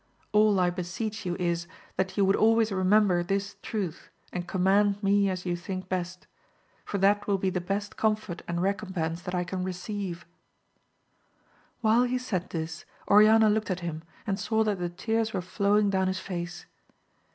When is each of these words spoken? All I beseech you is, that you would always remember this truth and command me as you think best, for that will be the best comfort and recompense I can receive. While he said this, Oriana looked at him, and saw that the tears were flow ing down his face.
All 0.31 0.59
I 0.59 0.71
beseech 0.71 1.27
you 1.27 1.35
is, 1.35 1.67
that 1.95 2.17
you 2.17 2.25
would 2.25 2.35
always 2.35 2.71
remember 2.71 3.21
this 3.21 3.57
truth 3.61 4.09
and 4.33 4.47
command 4.47 5.03
me 5.03 5.29
as 5.29 5.45
you 5.45 5.55
think 5.55 5.89
best, 5.89 6.25
for 6.83 6.97
that 6.97 7.27
will 7.27 7.37
be 7.37 7.51
the 7.51 7.61
best 7.61 7.97
comfort 7.97 8.41
and 8.47 8.63
recompense 8.63 9.27
I 9.27 9.43
can 9.43 9.63
receive. 9.63 10.25
While 11.81 12.05
he 12.05 12.17
said 12.17 12.49
this, 12.49 12.83
Oriana 13.11 13.47
looked 13.47 13.69
at 13.69 13.81
him, 13.81 14.01
and 14.25 14.39
saw 14.39 14.63
that 14.63 14.79
the 14.79 14.89
tears 14.89 15.33
were 15.33 15.41
flow 15.43 15.77
ing 15.77 15.91
down 15.91 16.07
his 16.07 16.19
face. 16.19 16.65